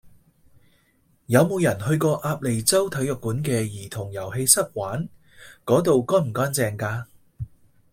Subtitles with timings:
[1.27, 5.07] 有無人去過鴨脷洲體育館嘅兒童遊戲室玩？
[5.63, 7.05] 嗰度乾唔乾淨㗎？